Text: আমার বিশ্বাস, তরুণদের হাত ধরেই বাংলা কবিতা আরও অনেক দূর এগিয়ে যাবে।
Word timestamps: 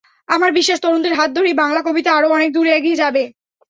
আমার 0.29 0.51
বিশ্বাস, 0.51 0.79
তরুণদের 0.81 1.13
হাত 1.13 1.29
ধরেই 1.35 1.55
বাংলা 1.61 1.81
কবিতা 1.87 2.09
আরও 2.17 2.27
অনেক 2.29 2.49
দূর 2.53 2.65
এগিয়ে 2.69 2.99
যাবে। 3.01 3.23